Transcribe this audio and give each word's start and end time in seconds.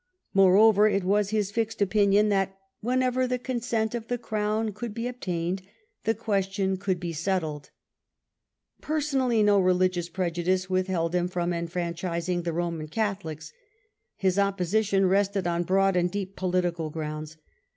Moreover, 0.33 0.87
it 0.87 1.03
was 1.03 1.29
his 1.29 1.51
fixed 1.51 1.79
opinion 1.79 2.29
that" 2.29 2.57
whenever 2.89 3.27
the 3.27 3.37
consent 3.37 3.93
of 3.93 4.07
the 4.07 4.17
Grown 4.17 4.73
could 4.73 4.95
be 4.95 5.07
obtained, 5.07 5.61
the 6.05 6.15
question 6.15 6.75
could 6.75 6.99
be 6.99 7.13
settled." 7.13 7.69
Personally, 8.81 9.43
no 9.43 9.59
religious 9.59 10.09
prejudice 10.09 10.67
withheld 10.67 11.13
him 11.13 11.29
frotti 11.29 11.53
enfranchising 11.67 12.41
the 12.45 12.51
Eoman 12.51 12.89
Catholics; 12.89 13.53
his 14.15 14.39
opposition 14.39 15.03
resteA 15.05 15.45
on 15.45 15.61
broad 15.61 15.95
and 15.95 16.09
deep 16.09 16.35
political 16.35 16.89
grounds. 16.89 17.37